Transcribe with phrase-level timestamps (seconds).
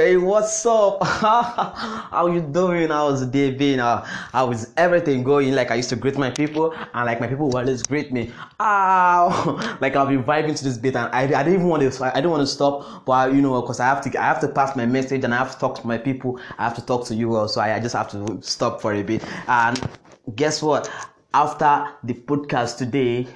[0.00, 1.04] Hey, what's up?
[1.04, 2.88] How you doing?
[2.88, 3.80] How's the day been?
[3.80, 4.00] Uh,
[4.32, 5.52] how is everything going?
[5.54, 8.32] Like I used to greet my people, and like my people will always greet me.
[8.60, 9.76] Ow!
[9.82, 12.16] like I'll be vibing to this beat, and I, I didn't even want to.
[12.16, 14.18] I don't want to stop, but you know, because I have to.
[14.18, 16.40] I have to pass my message, and I have to talk to my people.
[16.56, 17.60] I have to talk to you also.
[17.60, 19.22] I, I just have to stop for a bit.
[19.48, 19.78] And
[20.34, 20.88] guess what?
[21.34, 23.26] After the podcast today,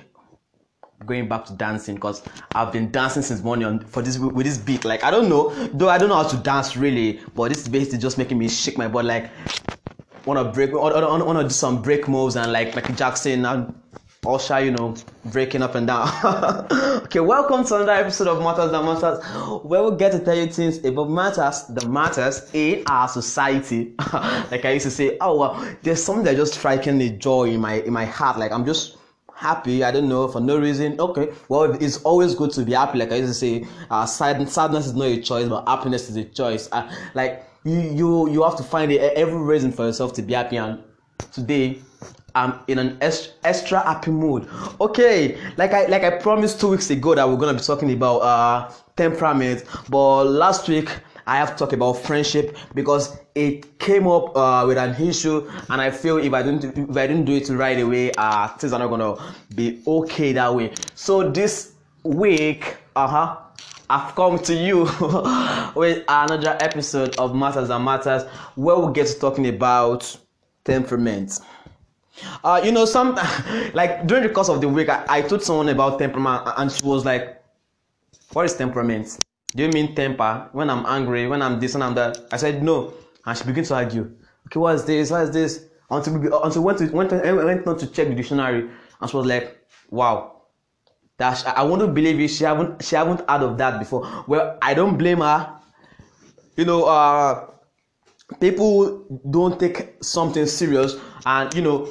[1.06, 2.22] going back to dancing because
[2.54, 4.84] I've been dancing since morning on, for this with this beat.
[4.84, 7.88] Like I don't know, though I don't know how to dance really, but this beat
[7.88, 9.08] is just making me shake my body.
[9.08, 9.30] Like
[10.24, 13.74] wanna break, wanna, wanna do some break moves and like Michael Jackson and
[14.27, 14.94] Usher, you know,
[15.27, 16.08] breaking up and down.
[17.05, 19.22] okay, welcome to another episode of Matters That Matters,
[19.64, 23.94] where we get to tell you things about matters that matters in our society.
[24.50, 27.75] like I used to say, oh there's something that just striking a joy in my
[27.82, 28.38] in my heart.
[28.38, 28.97] Like I'm just
[29.34, 29.82] happy.
[29.84, 30.98] I don't know for no reason.
[31.00, 32.98] Okay well it's always good to be happy.
[32.98, 36.16] Like i used to say uh sad, sadness is not a choice but happiness is
[36.16, 36.68] a choice.
[36.72, 40.56] Uh, like you you you have to find every reason for yourself to be happy.
[40.56, 40.82] And
[41.32, 41.78] today
[42.36, 44.48] i'm in an extra, extra happy mood.
[44.80, 48.19] Okay like i like i promised two weeks ago that we're gonna be talking about
[48.19, 49.64] uh temperament.
[49.88, 50.91] But last week
[51.26, 55.80] I have to talk about friendship because it came up uh, with an issue, and
[55.80, 58.78] I feel if I didn't if I didn't do it right away, uh, things are
[58.78, 59.16] not gonna
[59.54, 60.72] be okay that way.
[60.94, 61.72] So this
[62.04, 63.36] week, uh huh.
[63.91, 64.84] I've come to you
[65.76, 68.22] with another episode of Matters and Matters
[68.54, 70.16] where we get to talking about
[70.64, 71.38] temperament.
[72.42, 73.14] Uh, you know, some
[73.74, 76.84] like during the course of the week, I, I told someone about temperament, and she
[76.84, 77.42] was like,
[78.32, 79.19] "What is temperament?"
[79.54, 80.48] Do you mean temper?
[80.52, 82.19] When I'm angry, when I'm this and I'm that?
[82.32, 82.94] I said no.
[83.27, 84.14] And she began to argue.
[84.47, 85.11] Okay, what is this?
[85.11, 85.67] What is this?
[85.91, 88.69] Until we, until went to went, to, went on to check the dictionary
[89.00, 89.59] and she was like,
[89.91, 90.31] wow.
[91.16, 92.28] That I to believe it.
[92.28, 94.25] She haven't she haven't heard of that before.
[94.26, 95.60] Well, I don't blame her.
[96.56, 97.50] You know, uh
[98.41, 101.88] people don't take something serious and you know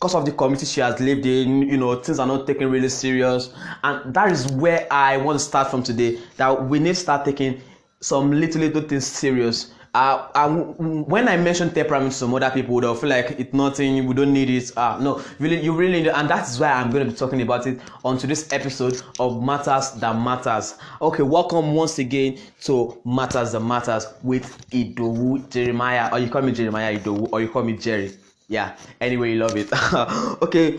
[0.00, 2.88] because of the community she has lived in, you know, things are not taken really
[2.88, 3.52] serious.
[3.84, 6.18] And that is where I want to start from today.
[6.38, 7.60] That we need to start taking
[8.00, 9.74] some little, little things serious.
[9.94, 14.32] And when I mentioned temperament some other people, they'll feel like it's nothing, we don't
[14.32, 14.76] need it.
[14.76, 16.14] Uh, no, really, you really need it.
[16.14, 19.02] And that is why I'm going to be talking about it on to this episode
[19.18, 20.76] of Matters That Matters.
[21.02, 26.52] Okay, welcome once again to Matters That Matters with Idowu Jeremiah, or you call me
[26.52, 28.12] Jeremiah Idowu, or you call me Jerry
[28.50, 29.68] yeah anyway you love it
[30.42, 30.78] okay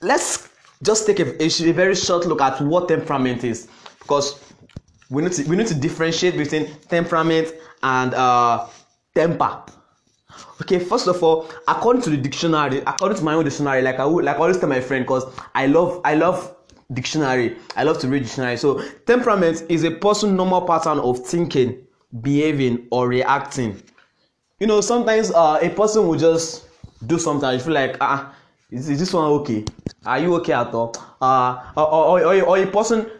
[0.00, 0.48] let's
[0.82, 4.40] just take a, a, very short look at what temperament is because
[5.10, 7.52] we need to we need to differentiate between temperament
[7.82, 8.66] and uh,
[9.14, 9.62] temper.
[10.62, 14.04] Okay first of all according to the dictionary according to my own dictionary like i
[14.04, 15.24] would like I always tell my friend because
[15.54, 16.54] i love i love
[16.92, 17.56] dictionary.
[17.76, 18.56] I love to read dictionary.
[18.56, 21.86] So temperament is a person normal pattern of thinking
[22.22, 23.82] behaving or reacting.
[24.60, 26.66] You know sometimes uh, a person will just
[27.06, 28.34] do something you feel like ah
[28.70, 29.64] is, is this one okay?
[30.04, 30.94] Are you okay at all?
[31.20, 33.10] Uh or, or, or, or a person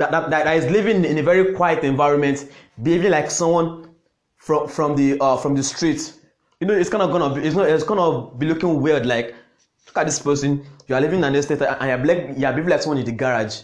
[0.00, 2.50] that, that, that is living in a very quiet environment
[2.82, 3.88] behaving like someone
[4.36, 6.14] from from the uh from the street.
[6.58, 9.34] You know it's kind of gonna be it's not it's gonna be looking weird like
[9.86, 12.70] look at this person you are living in an estate and you're like you're behaving
[12.70, 13.62] like someone in the garage.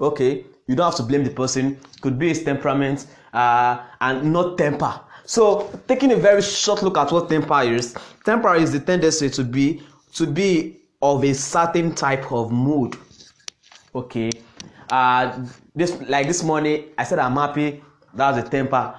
[0.00, 4.56] Okay you don't have to blame the person could be his temperament uh and not
[4.56, 5.00] temper.
[5.24, 7.94] So, taking a very short look at what temper is,
[8.24, 9.80] temper is the tendency to be
[10.14, 12.96] to be of a certain type of mood.
[13.94, 14.30] Okay,
[14.90, 17.82] uh, this like this morning, I said I'm happy.
[18.14, 18.94] That's a temper.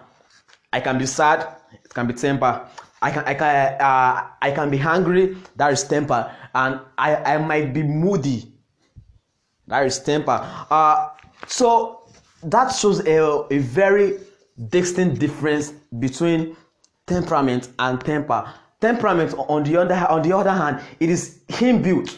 [0.73, 1.47] I can be sad.
[1.83, 2.65] It can be temper.
[3.01, 5.37] I can I can uh, I can be hungry.
[5.55, 8.51] That is temper, and I I might be moody.
[9.67, 10.39] That is temper.
[10.69, 11.09] Uh,
[11.47, 12.07] so
[12.43, 14.19] that shows a, a very
[14.69, 16.55] distinct difference between
[17.07, 18.51] temperament and temper.
[18.79, 22.17] Temperament, on the other on the other hand, it is inbuilt.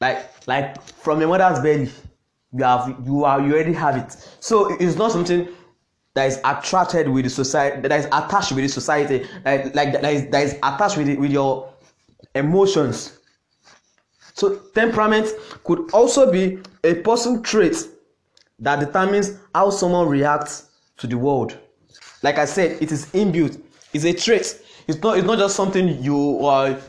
[0.00, 1.90] Like like from your mother's belly,
[2.52, 4.12] you have you are you already have it.
[4.40, 5.48] So it's not something
[6.14, 10.04] that is attracted with the society that is attached with the society like like that
[10.04, 11.72] is that is attached with with your
[12.34, 13.18] emotions.
[14.34, 15.28] So temperament
[15.64, 17.76] could also be a person trait
[18.58, 21.58] that determines how someone reacts to the world.
[22.22, 23.60] Like I said, it is inbuilt.
[23.92, 24.62] It's a trait.
[24.88, 25.18] It's not.
[25.18, 26.80] It's not just something you uh,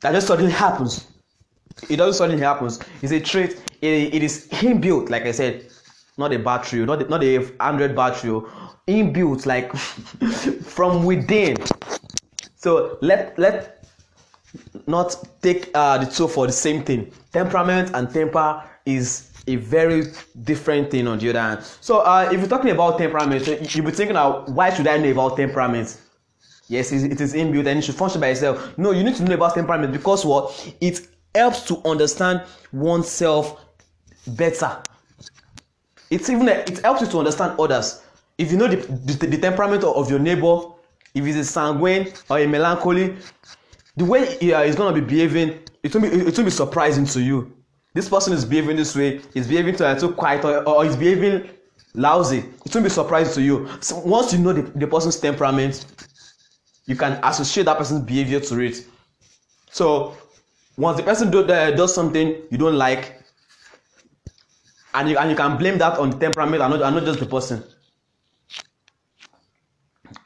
[0.00, 1.06] that just suddenly happens.
[1.88, 2.80] It doesn't suddenly happens.
[3.02, 3.60] It's a trait.
[3.80, 5.10] It, it is inbuilt.
[5.10, 5.66] Like I said,
[6.16, 8.40] not a battery, not a, not a hundred battery,
[8.88, 9.74] inbuilt like
[10.62, 11.56] from within.
[12.56, 13.86] So let let
[14.86, 17.12] not take uh, the two for the same thing.
[17.32, 20.04] Temperament and temper is a very
[20.42, 21.62] different thing on the other hand.
[21.80, 25.10] So uh, if you're talking about temperament, you'll be thinking, uh, why should I know
[25.10, 26.00] about temperament?
[26.68, 28.78] Yes, it is inbuilt and it should function by itself.
[28.78, 30.74] No, you need to know about temperament because what?
[30.80, 32.42] It helps to understand
[32.72, 33.64] oneself
[34.26, 34.82] better.
[36.10, 38.02] It's even it helps you to understand others.
[38.38, 40.60] If you know the, the, the temperament of your neighbor,
[41.14, 43.16] if he's a sanguine or a melancholy,
[43.96, 46.50] the way he uh, is going to be behaving, it won't be, it won't be
[46.50, 47.52] surprising to you.
[47.94, 51.48] This person is behaving this way, he's behaving too, too quiet, or, or he's behaving
[51.94, 52.38] lousy.
[52.38, 53.68] It won't be surprising to you.
[53.80, 55.86] So once you know the, the person's temperament,
[56.86, 58.84] you can associate that person's behavior to it.
[59.70, 60.16] So
[60.76, 63.20] once the person do, uh, does something you don't like,
[64.94, 67.20] and you, and you can blame that on the temperament and not, and not just
[67.20, 67.62] the person.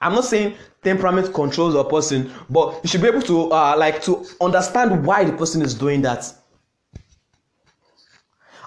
[0.00, 4.02] I'm not saying temperament controls a person, but you should be able to uh, like
[4.02, 6.32] to understand why the person is doing that.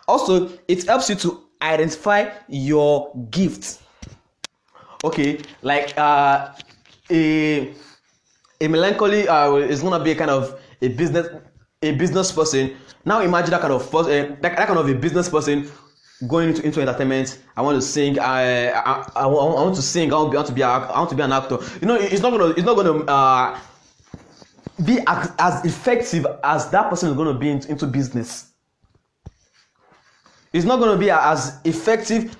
[0.07, 3.81] Also, it helps you to identify your gift.
[5.03, 6.53] Okay, like uh,
[7.09, 7.73] a
[8.59, 11.27] a melancholy uh, is gonna be a kind of a business
[11.81, 12.75] a business person.
[13.05, 15.69] Now imagine that kind of uh, that, that kind of a business person
[16.27, 17.39] going into, into entertainment.
[17.57, 18.19] I want to sing.
[18.19, 20.13] I, I, I, I want to sing.
[20.13, 20.63] I want, to be, I want to be.
[20.63, 21.57] I want to be an actor.
[21.81, 22.49] You know, it's not gonna.
[22.49, 23.59] It's not gonna uh,
[24.85, 28.51] be as, as effective as that person is gonna be into, business.
[30.53, 32.35] It's not gonna be as effective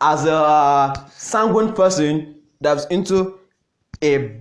[0.00, 3.38] as a sanguine person that's into
[4.02, 4.36] a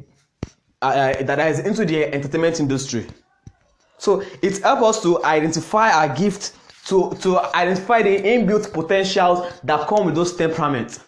[0.81, 3.05] uh, that is into the entertainment industry.
[4.01, 6.55] So it helps us to identify our gift
[6.87, 11.01] to, to identify the inbuilt potentials that come with those temperaments.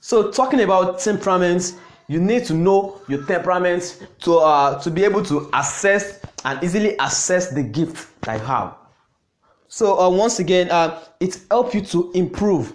[0.00, 1.74] So talking about temperaments,
[2.08, 6.96] you need to know your temperament to uh, to be able to assess and easily
[6.98, 8.74] assess the gift that you have.
[9.68, 12.72] So uh, once again, uh, it helps you to improve.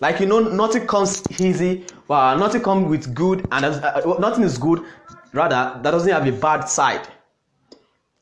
[0.00, 1.84] Like you know, nothing comes easy.
[2.08, 4.82] Uh, nothing comes with good, and uh, nothing is good.
[5.34, 7.06] Rather, that doesn't have a bad side.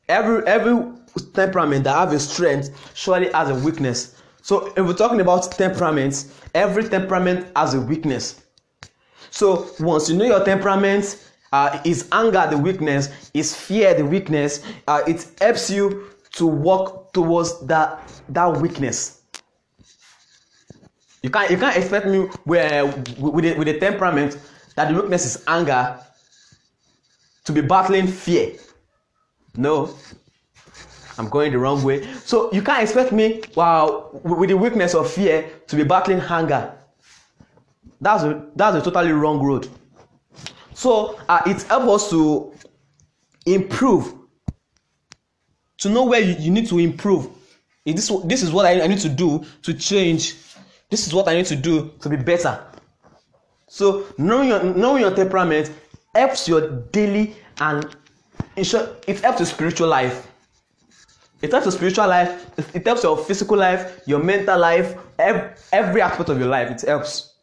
[0.09, 0.91] Every every
[1.33, 4.21] temperament that have a strength surely has a weakness.
[4.41, 8.41] So if we're talking about temperaments, every temperament has a weakness.
[9.29, 14.61] So once you know your temperament, uh, is anger the weakness, is fear the weakness,
[14.87, 19.21] uh, it helps you to work towards that that weakness.
[21.21, 24.37] You can't you can't expect me where with the, with the temperament
[24.75, 25.97] that the weakness is anger
[27.45, 28.53] to be battling fear.
[29.55, 29.95] No,
[31.17, 32.05] I'm going the wrong way.
[32.25, 36.73] So you can't expect me, wow, with the weakness of fear, to be battling hunger.
[38.01, 39.69] That's a, that's a totally wrong road.
[40.73, 42.53] So uh, it helps us to
[43.45, 44.13] improve,
[45.77, 47.29] to know where you, you need to improve.
[47.85, 50.35] This, this is what I, I need to do to change.
[50.89, 52.59] This is what I need to do to be better.
[53.67, 55.71] So knowing your, knowing your temperament
[56.15, 57.95] helps your daily and
[58.55, 60.27] ensure it helps your spiritual life.
[61.41, 66.29] It helps your spiritual life it helps your physical life your mental life every aspect
[66.29, 67.33] of your life it helps.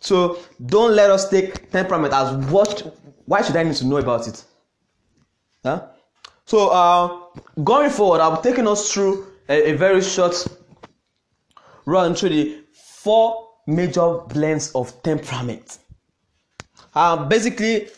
[0.00, 4.28] So don't let us take temperament as what why should i need to know about
[4.28, 4.44] it?
[5.62, 5.88] Huh?
[6.44, 10.46] so uh, going forward i'll be taking us through a, a very short
[11.86, 15.78] run through the four major blends of temperament.
[16.94, 17.88] Uh, basically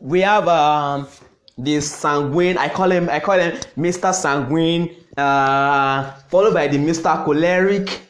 [0.00, 1.06] we have um,
[1.56, 7.24] the sanguine i call him i call him mr sanguine uh, followed by the mr
[7.24, 8.00] choleric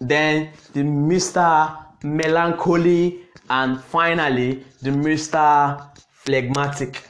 [0.00, 3.20] then the mr melancholy
[3.50, 5.88] and finally the mr
[6.28, 7.02] phlegmatic.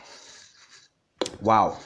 [1.40, 1.78] Wow.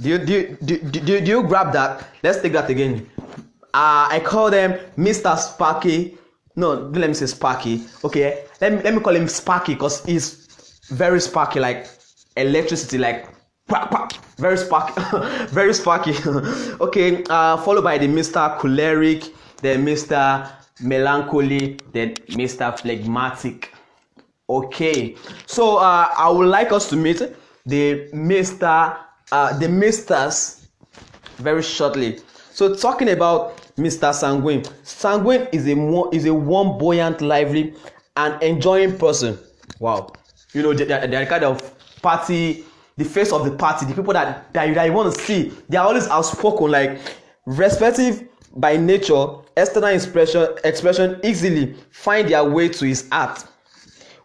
[0.00, 2.08] Do you, do, you, do, do, do, do you grab that?
[2.22, 3.08] Let's take that again.
[3.74, 6.16] Uh, i call them mr sparky.
[6.56, 7.84] No let me say sparky.
[8.02, 10.37] Okay let me, let me call him sparky because he's
[10.90, 11.86] very sparky like
[12.36, 13.26] electricity like
[13.68, 14.94] quack, quack, very sparky
[15.52, 16.14] very sparky.
[16.80, 23.72] Okay uh, followed by the mr choleric then mr melancholy then mr phlegmatic.
[24.48, 25.16] Okay
[25.46, 27.18] so uh, i would like us to meet
[27.66, 28.96] the mr
[29.30, 30.68] uh, the misters
[31.36, 32.20] very shortly.
[32.52, 37.74] So talking about mr sanguine sanguine is a more is a warm buoyant lively
[38.16, 39.38] and enjoying person.
[39.80, 40.12] Wow
[40.52, 42.64] you know they're, they're kind of party
[42.96, 45.52] the face of the party the people that that you, that you want to see
[45.68, 47.00] they are always outspoken like
[47.46, 49.26] respective by nature
[49.56, 53.44] external expression expression easily find their way to his heart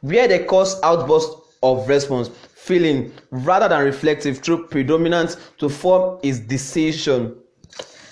[0.01, 1.29] where they cause outburst
[1.61, 2.29] of response
[2.63, 7.35] feeling rather than reflective through predominant to form his decision.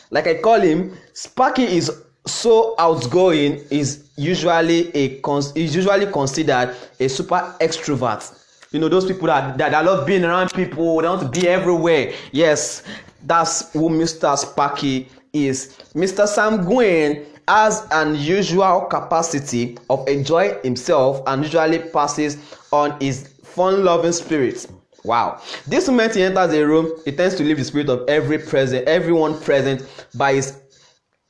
[0.10, 5.20] Like I call him, Sparky is so outgoing is usually a
[5.56, 8.38] is usually considered a super extrovert.
[8.72, 11.48] You know those people that, that, that love being around people, they want to be
[11.48, 12.14] everywhere.
[12.32, 12.84] Yes,
[13.24, 14.38] that's who Mr.
[14.38, 15.78] Sparky is.
[15.94, 16.28] Mr.
[16.28, 22.38] Sam Gwyn has an usual capacity of enjoying himself and usually passes
[22.72, 24.68] on his fun-loving spirit.
[25.04, 25.42] Wow.
[25.68, 28.88] This moment he enters a room, he tends to leave the spirit of every present,
[28.88, 29.86] everyone present
[30.16, 30.61] by his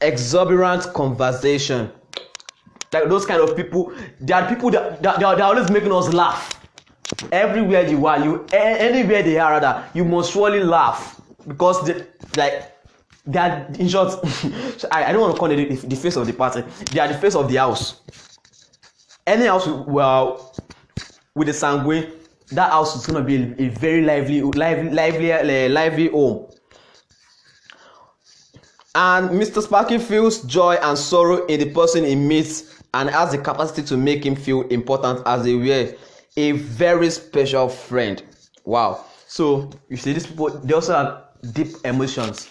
[0.01, 1.91] exuberant conversation.
[2.93, 5.91] Like those kind of people, they are people that, they, are, they are always making
[5.91, 6.57] us laugh.
[7.31, 12.05] Everywhere you are, you anywhere they are, rather, you must surely laugh because they,
[12.37, 12.71] like
[13.25, 14.13] they are in short
[14.91, 17.07] I, I don't want to call it the, the face of the party they are
[17.07, 18.01] the face of the house
[19.27, 20.55] any house well
[21.35, 22.11] with the sanguine
[22.51, 26.47] that house is gonna be a, a very lively lively lively lively home
[28.95, 33.37] and mr sparky feels joy and sorrow in the person he meets and has the
[33.37, 35.93] capacity to make him feel important as a were
[36.37, 38.23] a very special friend
[38.65, 42.49] wow so you see these people they also have deep emotions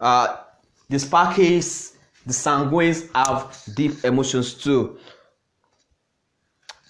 [0.00, 0.36] uh,
[0.88, 4.98] the Sparkies, the Sanguines have deep emotions too.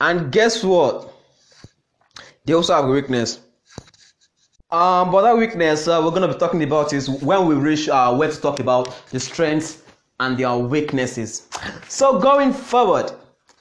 [0.01, 1.13] And guess what?
[2.45, 3.41] They also have weakness.
[4.71, 7.89] Um, but that weakness uh, we're going to be talking about is when we reach
[7.89, 9.83] uh, where to talk about the strengths
[10.21, 11.49] and their weaknesses.
[11.89, 13.11] So going forward,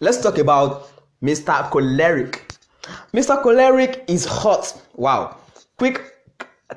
[0.01, 0.89] let's talk about
[1.23, 1.69] Mr.
[1.71, 2.45] Choleric.
[3.13, 3.41] Mr.
[3.41, 4.81] Choleric is hot.
[4.95, 5.37] Wow.
[5.77, 6.17] Quick,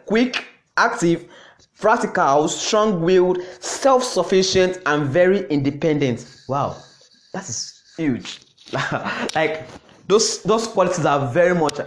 [0.07, 0.45] quick,
[0.77, 1.27] active,
[1.81, 6.25] practical, strong willed, self sufficient, and very independent.
[6.49, 6.77] Wow,
[7.33, 8.41] that is huge.
[9.35, 9.67] like
[10.07, 11.81] those those qualities are very much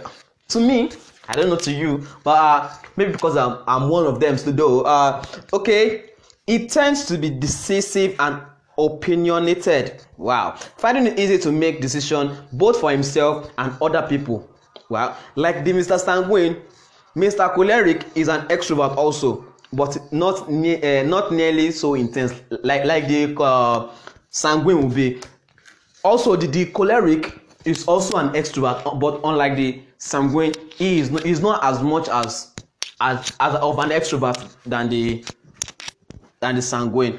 [0.48, 0.90] to me.
[1.28, 4.36] I don't know to you, but uh, maybe because I'm I'm one of them.
[4.38, 6.10] So though, uh, okay,
[6.46, 8.42] it tends to be decisive and
[8.78, 10.04] opinionated.
[10.16, 14.48] Wow, finding it easy to make decision both for himself and other people.
[14.90, 15.98] Wow, like the Mr.
[15.98, 16.60] Sanguine,
[17.16, 17.52] Mr.
[17.54, 23.08] Choleric is an extrovert also but not ne- uh, not nearly so intense like like
[23.08, 23.90] the uh,
[24.30, 25.20] sanguine will be
[26.02, 27.32] also the, the choleric
[27.64, 32.08] is also an extrovert but unlike the sanguine he is not, is not as much
[32.08, 32.52] as
[33.00, 35.24] as as of an extrovert than the
[36.40, 37.18] than the sanguine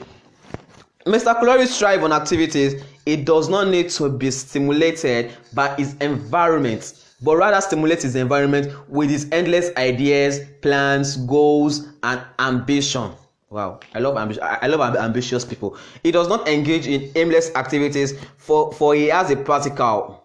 [1.07, 7.01] mr choleric thrive on activities it does not need to be stimulated by his environment
[7.23, 13.09] but rather stimulate his environment with his endless ideas, plans, goals, and ambition.
[13.49, 15.77] Wow, I love ambi- I love ambitious people.
[16.03, 20.21] He does not engage in aimless activities, for, for he has a practical,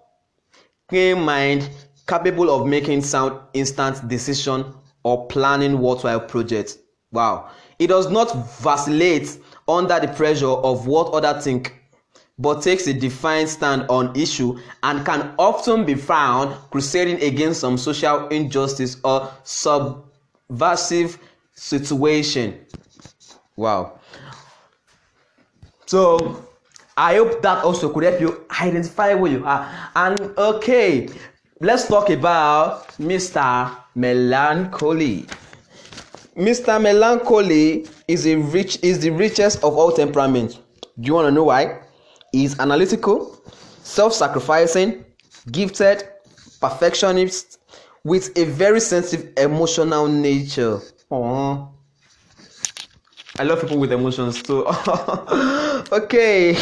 [0.88, 1.70] clean mind
[2.10, 4.64] capable of making sound instant decision
[5.04, 6.76] or planning worthwhile projects.
[7.12, 11.76] Wow, It does not vacillate under the pressure of what others think
[12.38, 17.76] but takes a defined stand on issue and can often be found crusading against some
[17.76, 21.18] social injustice or subversive
[21.54, 22.66] situation.
[23.56, 24.00] Wow.
[25.86, 26.46] So
[26.96, 29.90] I hope that also could help you identify where you are.
[29.96, 31.08] And okay,
[31.60, 33.76] let's talk about Mr.
[33.94, 35.26] Melancholy.
[36.36, 36.80] Mr.
[36.80, 40.54] Melancholy is a rich is the richest of all temperaments.
[40.98, 41.80] Do you want to know why?
[42.32, 43.42] is analytical,
[43.82, 45.04] self sacrificing,
[45.50, 46.04] gifted,
[46.60, 47.58] perfectionist,
[48.04, 50.80] with a very sensitive emotional nature.
[51.10, 51.68] Aww.
[53.38, 54.66] I love people with emotions too.
[55.92, 56.56] okay.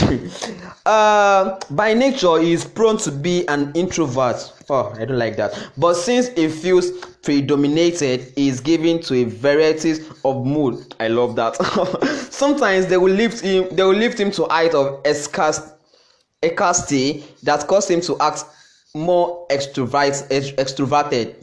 [0.86, 4.52] Uh, by nature, he is prone to be an introvert.
[4.70, 5.70] Oh, I don't like that.
[5.76, 6.90] But since it feels
[7.22, 9.94] predominated, is given to a variety
[10.24, 10.94] of mood.
[11.00, 11.56] I love that.
[12.30, 13.74] Sometimes they will lift him.
[13.74, 15.72] They will lift him to height of escast,
[16.42, 18.44] that cause him to act
[18.94, 21.34] more extrovert, extroverted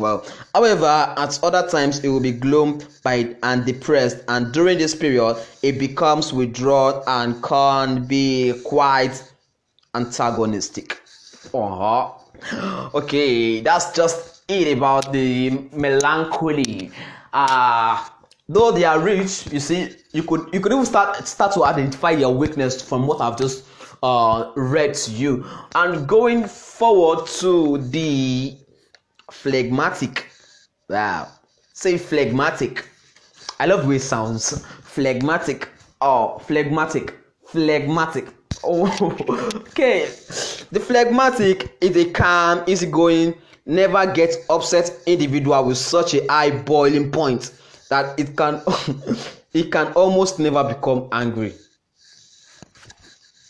[0.00, 0.24] well,
[0.54, 5.36] however, at other times it will be gloomed by and depressed, and during this period
[5.62, 9.22] it becomes withdrawn and can be quite
[9.94, 10.98] antagonistic.
[11.52, 12.12] Uh-huh.
[12.94, 16.90] Okay, that's just it about the melancholy.
[17.32, 18.08] Uh
[18.48, 22.10] though they are rich, you see, you could you could even start start to identify
[22.10, 23.64] your weakness from what I've just
[24.02, 25.44] uh read to you.
[25.74, 28.56] And going forward to the
[29.30, 30.26] phlegmatic.
[30.88, 31.28] Wow.
[31.72, 32.84] Say phlegmatic.
[33.58, 34.64] I love way it sounds.
[34.82, 35.68] Phlegmatic.
[36.00, 37.14] Oh, phlegmatic.
[37.46, 38.34] Phlegmatic.
[38.62, 38.86] Oh,
[39.68, 40.06] okay.
[40.70, 43.34] The phlegmatic is a calm, easygoing,
[43.66, 47.52] never get upset individual with such a high boiling point
[47.88, 48.62] that it can
[49.52, 51.54] it can almost never become angry.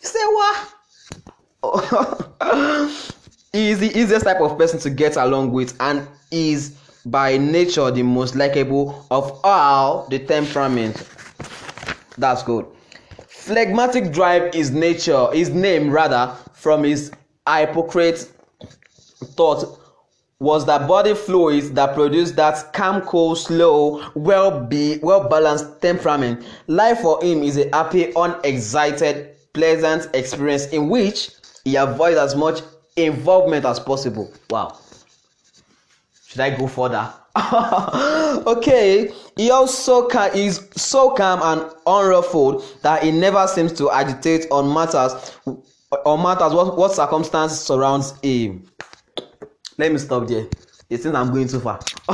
[0.01, 0.75] Say what?
[3.53, 7.91] he is the easiest type of person to get along with and is by nature
[7.91, 11.05] the most likable of all the temperaments.
[12.17, 12.67] That's good.
[13.41, 17.11] Phlegmatic drive is nature, his name rather, from his
[17.49, 18.33] Hippocrates
[19.35, 19.81] thought
[20.41, 26.45] was that body fluids that produce that calm, cool, slow, well be well balanced temperament.
[26.67, 31.31] Life for him is a happy, unexcited, pleasant experience in which
[31.65, 32.61] he avoids as much
[32.97, 34.31] involvement as possible.
[34.51, 34.79] Wow.
[36.31, 37.13] Should I go further?
[38.47, 44.47] okay, he also can, is so calm and unruffled that he never seems to agitate
[44.53, 45.13] on matters
[46.07, 48.65] on matters what, what circumstance surrounds him.
[49.77, 50.47] Let me stop there.
[50.89, 51.81] It seems I'm going too far.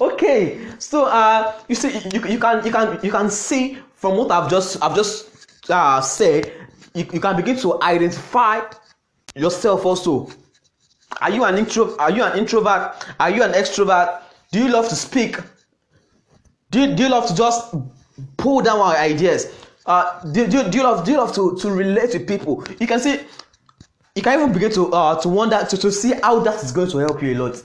[0.00, 4.30] okay, so uh, you see, you, you can you can you can see from what
[4.30, 6.52] I've just I've just uh, said,
[6.94, 8.60] you, you can begin to identify
[9.34, 10.30] yourself also.
[11.20, 11.96] Are you an intro?
[11.98, 12.94] Are you an introvert?
[13.20, 14.22] Are you an extrovert?
[14.50, 15.36] Do you love to speak?
[16.70, 17.74] Do you, do you love to just
[18.36, 19.54] pull down our ideas?
[19.86, 22.64] Uh, do, do, do you love do you love to, to relate with people?
[22.80, 23.20] You can see
[24.14, 26.90] you can even begin to uh, to wonder to, to see how that is going
[26.90, 27.62] to help you a lot.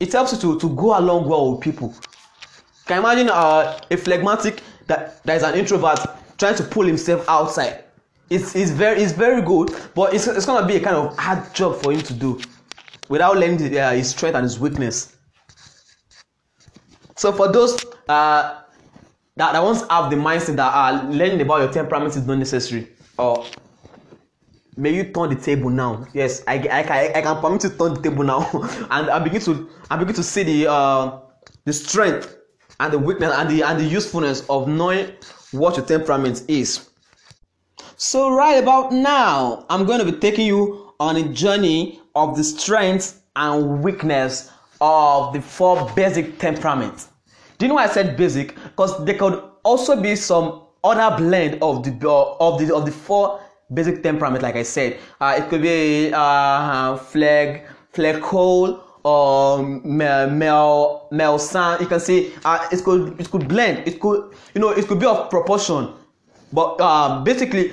[0.00, 1.94] It helps you to, to go along well with people.
[2.86, 6.00] Can you imagine uh, a phlegmatic that, that is an introvert
[6.38, 7.84] trying to pull himself outside?
[8.30, 11.52] It's, it's very it's very good, but it's, it's gonna be a kind of hard
[11.52, 12.40] job for him to do
[13.08, 15.16] without learning uh, his strength and his weakness.
[17.16, 18.62] So for those uh,
[19.36, 22.88] that, that to have the mindset that uh, learning about your temperament is not necessary,
[23.18, 23.44] or
[24.76, 27.76] may you turn the table now yes i i can i can permit you to
[27.76, 28.48] turn the table now
[28.90, 31.18] and i begin to i begin to see the uh
[31.64, 32.36] the strength
[32.78, 35.10] and the weakness and the and the usefulness of knowing
[35.50, 36.89] what your temperament is
[38.02, 42.42] so right about now i'm going to be taking you on a journey of the
[42.42, 47.08] strength and weakness of the four basic temperaments.
[47.58, 48.54] Do you know why i said basic?
[48.54, 53.38] Because there could also be some other blend of the of the of the four
[53.74, 54.98] basic temperament like i said.
[55.20, 61.82] Uh, it could be uh, flag flag coal or mel mel sand.
[61.82, 63.86] You can see uh, it could it could blend.
[63.86, 65.92] It could you know it could be of proportion.
[66.52, 67.72] But uh, basically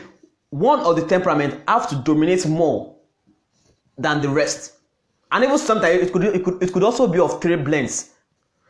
[0.49, 2.95] one of the temperament have to dominate more
[3.97, 4.73] than the rest.
[5.31, 8.12] And even sometimes it could it could it could also be of three blends.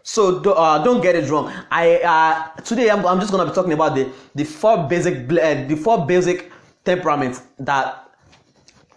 [0.04, 1.52] So uh, don't get it wrong.
[1.70, 5.68] I uh, today I'm, I'm just gonna be talking about the the four basic uh,
[5.68, 6.52] the four basic
[6.84, 8.10] temperaments that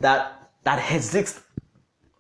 [0.01, 1.43] that that exists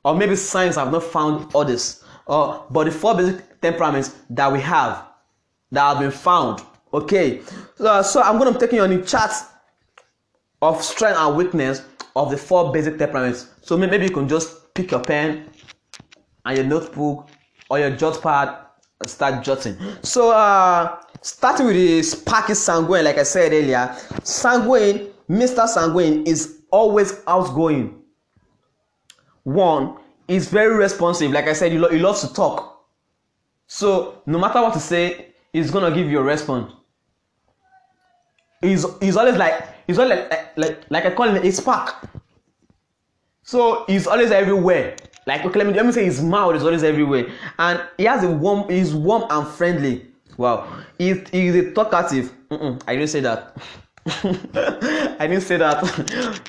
[0.04, 2.04] or maybe science have not found others.
[2.26, 5.06] Uh, but the four basic temperaments that we have
[5.72, 6.60] that have been found.
[6.92, 7.40] Okay.
[7.78, 9.30] Uh, so i'm going to be taking you on the chart
[10.62, 11.82] of strength and weakness
[12.16, 15.48] of the four basic temperaments so maybe you can just pick your pen
[16.44, 17.28] and your notebook
[17.70, 18.56] or your jot pad
[19.00, 25.10] and start jotting so uh starting with the sparky sanguine like i said earlier sanguine
[25.30, 25.68] Mr.
[25.68, 28.02] Sanguine is always outgoing.
[29.44, 29.96] One,
[30.26, 31.30] is very responsive.
[31.30, 32.84] Like I said, he, lo- he loves to talk.
[33.68, 36.72] So no matter what to say, he's gonna give you a response.
[38.60, 41.94] He's, he's always like he's always like, like like I call him a spark.
[43.42, 44.96] So he's always everywhere.
[45.26, 47.26] Like okay, let me let me say his mouth is always everywhere,
[47.58, 48.68] and he has a warm.
[48.70, 50.06] He's warm and friendly.
[50.36, 52.32] Wow, he's he's a talkative.
[52.50, 53.56] Mm-mm, I didn't say that.
[54.06, 55.82] I didn't say that.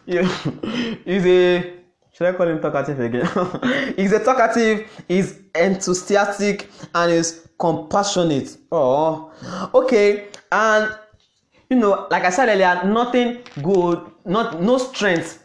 [1.05, 1.73] he's a
[2.13, 3.25] should I call him talkative again?
[3.97, 8.57] he's a talkative, he's enthusiastic, and he's compassionate.
[8.71, 9.31] Oh,
[9.73, 10.27] okay.
[10.51, 10.93] And
[11.71, 15.41] you know, like I said earlier, nothing good, not no strength,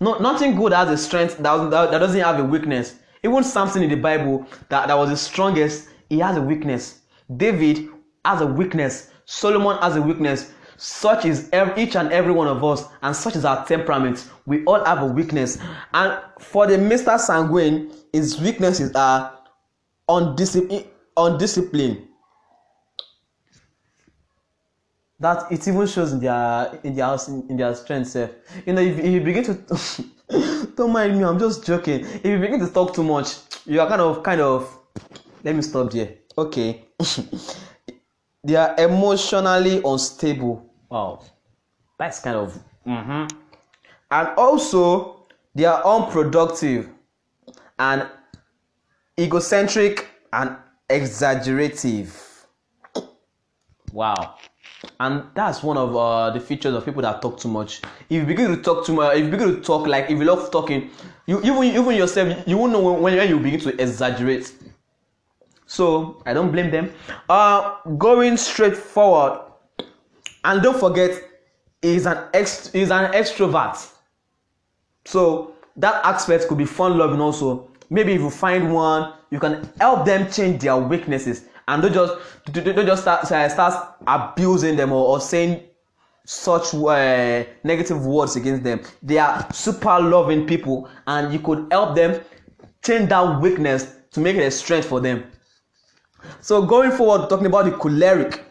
[0.00, 2.94] no nothing good has a strength that, that, that doesn't have a weakness.
[3.22, 7.00] Even Samson in the Bible, that, that was the strongest, he has a weakness.
[7.36, 7.86] David
[8.24, 9.10] has a weakness.
[9.26, 10.52] Solomon has a weakness.
[10.78, 14.26] Such is every, each and every one of us, and such is our temperament.
[14.46, 15.58] We all have a weakness.
[15.92, 17.18] And for the Mr.
[17.20, 19.38] Sanguine, his weaknesses are
[20.08, 20.86] undiscipline.
[21.18, 22.07] undiscipline.
[25.20, 28.10] That it even shows in their in their in, in their strength.
[28.10, 28.30] Sir.
[28.64, 30.04] You know, if, if you begin to
[30.76, 32.04] don't mind me, I'm just joking.
[32.04, 34.74] If you begin to talk too much, you are kind of kind of.
[35.42, 36.14] Let me stop there.
[36.36, 36.84] Okay.
[38.44, 41.22] they are emotionally unstable Wow,
[41.98, 42.58] that's kind of.
[42.86, 43.36] Mm-hmm.
[44.10, 46.88] And also, they are unproductive
[47.78, 48.08] and
[49.18, 50.56] egocentric and
[50.88, 52.46] exaggerative.
[53.92, 54.36] Wow.
[55.00, 57.82] And that's one of uh, the features of people that talk too much.
[58.08, 60.24] If you begin to talk too much, if you begin to talk like if you
[60.24, 60.90] love talking,
[61.26, 64.52] you even even yourself, you won't know when, when you begin to exaggerate.
[65.66, 66.92] So I don't blame them.
[67.28, 69.40] Uh, going straight forward,
[70.44, 71.12] and don't forget,
[71.82, 73.92] is an ex is an extrovert.
[75.04, 77.68] So that aspect could be fun loving also.
[77.90, 82.14] Maybe if you find one, you can help them change their weaknesses and don't just
[82.52, 85.62] don't just start start abusing them or, or saying
[86.24, 88.80] such uh, negative words against them.
[89.02, 92.20] They are super loving people, and you could help them
[92.82, 95.24] change that weakness to make it a strength for them.
[96.40, 98.44] So going forward, talking about the choleric.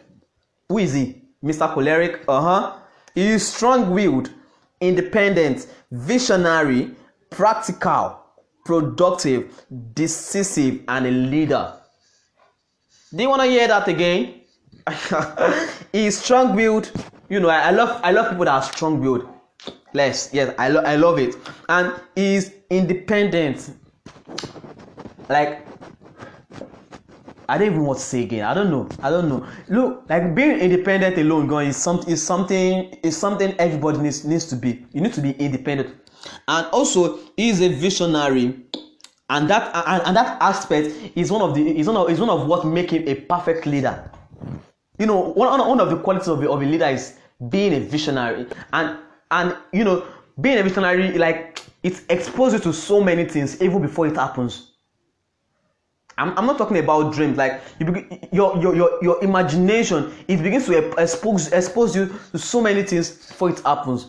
[0.68, 1.22] Who is he?
[1.42, 1.72] Mr.
[1.72, 2.24] Choleric.
[2.28, 2.76] Uh huh.
[3.14, 4.30] He is strong-willed,
[4.80, 6.92] independent, visionary,
[7.30, 8.20] practical,
[8.64, 11.77] productive, decisive, and a leader.
[13.14, 14.42] Do you want to hear that again?
[15.92, 16.92] He's strong build.
[17.30, 19.26] You know, I, I love I love people that are strong build.
[19.94, 21.34] Less, yes, I love I love it.
[21.68, 23.74] And he's independent.
[25.28, 25.66] Like
[27.48, 28.44] I don't even want to say again.
[28.44, 28.88] I don't know.
[29.02, 29.46] I don't know.
[29.68, 34.44] Look, like being independent alone going is something is something is something everybody needs needs
[34.46, 34.86] to be.
[34.92, 35.94] You need to be independent.
[36.46, 38.66] And also, he's a visionary
[39.30, 42.30] and that and, and that aspect is one of the is one of is one
[42.30, 44.10] of what make him a perfect leader.
[44.98, 47.80] You know one, one of the qualities of a, of a leader is being a
[47.80, 48.46] visionary.
[48.72, 48.98] And
[49.30, 50.06] and you know
[50.40, 54.72] being a visionary like it exposes you to so many things even before it happens.
[56.16, 57.36] I'm, I'm not talking about dreams.
[57.36, 62.38] Like you begin, your, your your your imagination it begins to expose expose you to
[62.38, 64.08] so many things before it happens.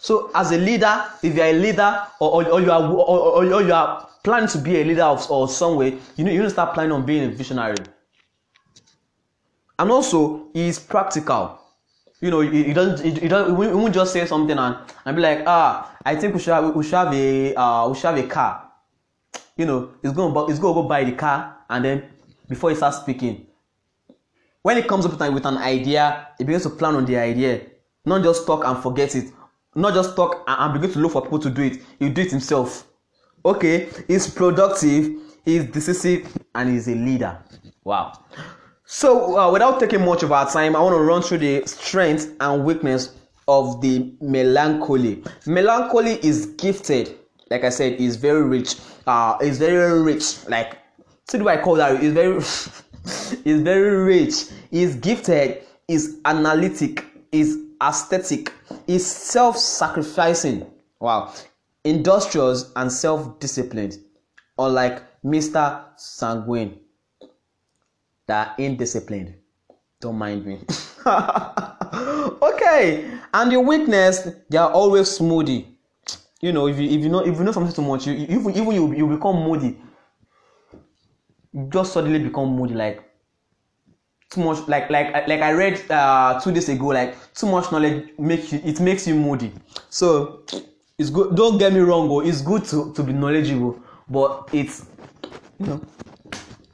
[0.00, 3.44] So as a leader if you are a leader or, or, or you are or,
[3.44, 6.30] or, or you are planning to be a leader of, or some way, you know,
[6.30, 7.76] you need to start planning on being a visionary.
[9.78, 11.60] And also, he's practical.
[12.20, 15.16] You know, he, he doesn't, he, he doesn't, he won't just say something and, and
[15.16, 18.06] be like, ah, I think we should have, we should have a, uh, we should
[18.14, 18.72] have a car.
[19.56, 22.04] You know, he's to, he's to go buy the car and then
[22.48, 23.46] before he starts speaking.
[24.62, 27.62] When he comes up with an idea, he begins to plan on the idea.
[28.04, 29.32] Not just talk and forget it.
[29.74, 31.78] Not just talk and, and begin to look for people to do it.
[32.00, 32.87] He'll do it himself
[33.48, 35.10] okay he's productive
[35.44, 37.38] he's decisive and he's a leader.
[37.84, 38.12] Wow.
[38.84, 42.28] So uh, without taking much of our time i want to run through the strengths
[42.40, 43.14] and weakness
[43.46, 45.24] of the melancholy.
[45.46, 47.16] Melancholy is gifted.
[47.50, 48.76] Like i said is very rich.
[49.06, 50.46] Uh is very rich.
[50.48, 50.78] Like
[51.28, 52.02] see do i call that?
[52.02, 52.36] Is very
[53.50, 54.44] is very rich.
[54.70, 55.62] Is gifted.
[55.88, 57.04] Is analytic.
[57.32, 58.52] Is aesthetic.
[58.86, 60.66] Is self-sacrificing.
[61.00, 61.32] Wow
[61.84, 63.98] industrious and self-disciplined,
[64.58, 65.84] unlike Mr.
[65.96, 66.78] Sanguine
[68.26, 69.34] that are indisciplined.
[70.00, 70.60] Don't mind me.
[72.42, 75.76] okay, and your weakness, they are always moody.
[76.40, 78.50] You know, if you if you know if you know something too much, you even
[78.50, 79.80] even you you become moody.
[81.70, 83.02] Just suddenly become moody, like
[84.30, 88.10] too much like like like I read uh two days ago, like too much knowledge
[88.18, 89.52] makes you it makes you moody.
[89.90, 90.44] So
[90.98, 94.86] it's good don't get me wrong oh it's good to to be knowledgeable but it's
[95.58, 95.80] you know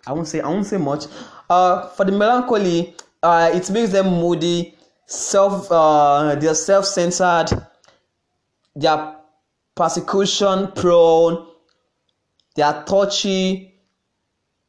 [0.06, 1.04] i won't say i won't say much
[1.50, 4.74] uh for the melancholy uh it makes them moody
[5.06, 7.66] self uh they're self-centered
[8.74, 9.16] they're
[9.74, 11.46] persecution prone
[12.56, 13.74] they are touchy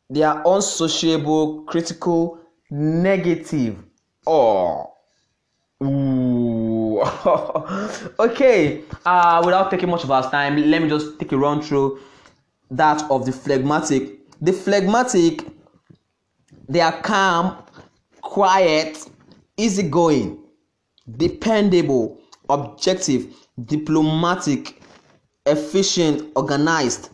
[0.09, 2.39] they are unsociable critical
[2.69, 3.77] negative
[4.27, 4.91] oh
[5.83, 6.64] Ooh.
[8.19, 8.84] okay.
[9.05, 11.99] Uh, without taking much of our time, let me just take a run through
[12.71, 14.19] that of the phlegmatic.
[14.41, 15.45] The phlegmatic,
[16.67, 17.58] they are calm,
[18.21, 19.08] quiet,
[19.58, 20.39] easygoing,
[21.17, 23.34] dependable, objective,
[23.65, 24.81] diplomatic,
[25.45, 27.10] efficient, organized,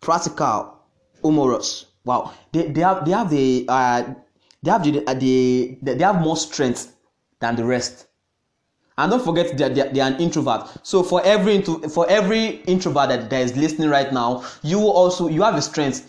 [0.00, 0.76] practical,
[1.22, 1.86] humorous.
[2.04, 4.14] Wow, they, they have they have the uh,
[4.62, 6.94] they have the, uh, the they have more strength
[7.40, 8.06] than the rest.
[9.00, 10.68] And don't forget that they're, they're, an introvert.
[10.82, 15.42] So for every for every introvert that, that is listening right now, you also you
[15.42, 16.06] have a strength.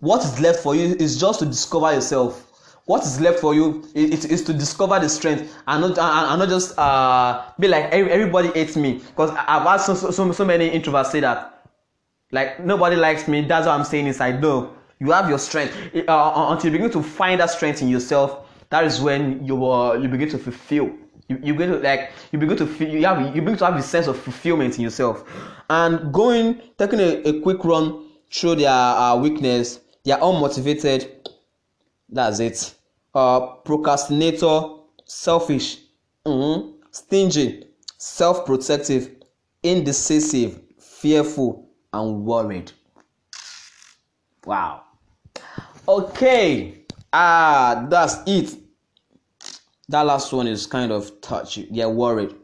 [0.00, 2.44] What is left for you is just to discover yourself.
[2.84, 6.48] What is left for you is, is to discover the strength and not and not
[6.50, 11.06] just uh, be like everybody hates me because I've had so, so so many introverts
[11.06, 11.66] say that
[12.30, 13.40] like nobody likes me.
[13.40, 14.42] That's what I'm saying inside.
[14.42, 15.74] No, you have your strength
[16.06, 19.94] uh, until you begin to find that strength in yourself that is when you uh,
[19.94, 20.90] you begin to fulfill
[21.28, 23.76] you, you begin to like you begin to feel you have you begin to have
[23.76, 25.24] a sense of fulfillment in yourself
[25.70, 31.10] and going taking a, a quick run through their uh, weakness they are unmotivated.
[32.08, 32.74] That's it.
[33.14, 34.62] Uh, procrastinator,
[35.04, 35.80] selfish,
[36.24, 36.76] mm-hmm.
[36.90, 37.66] stingy,
[37.98, 39.10] self-protective,
[39.62, 42.72] indecisive, fearful, and worried.
[44.46, 44.84] Wow.
[45.86, 46.86] Okay.
[47.12, 48.56] Ah, that's it.
[49.88, 51.68] That last one is kind of touchy.
[51.70, 52.34] They're worried.